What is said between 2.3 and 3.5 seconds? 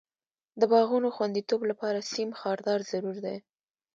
خاردار ضرور دی.